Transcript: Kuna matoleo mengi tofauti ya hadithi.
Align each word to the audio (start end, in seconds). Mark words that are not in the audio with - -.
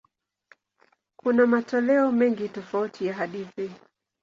Kuna 1.17 1.45
matoleo 1.47 2.11
mengi 2.11 2.49
tofauti 2.49 3.05
ya 3.05 3.13
hadithi. 3.13 3.71